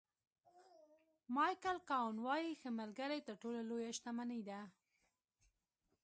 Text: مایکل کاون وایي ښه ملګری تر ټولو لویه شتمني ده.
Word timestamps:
مایکل 1.35 1.77
کاون 1.89 2.15
وایي 2.25 2.51
ښه 2.61 2.69
ملګری 2.79 3.19
تر 3.27 3.35
ټولو 3.41 3.59
لویه 3.69 3.91
شتمني 3.97 4.41
ده. 4.49 4.61